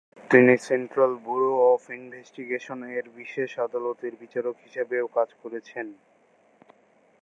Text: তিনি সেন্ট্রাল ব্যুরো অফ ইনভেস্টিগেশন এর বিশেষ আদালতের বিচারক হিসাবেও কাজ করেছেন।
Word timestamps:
তিনি 0.31 0.53
সেন্ট্রাল 0.67 1.13
ব্যুরো 1.25 1.51
অফ 1.71 1.81
ইনভেস্টিগেশন 1.99 2.79
এর 2.97 3.05
বিশেষ 3.19 3.51
আদালতের 3.65 4.13
বিচারক 4.21 4.55
হিসাবেও 4.65 5.05
কাজ 5.17 5.29
করেছেন। 5.41 5.87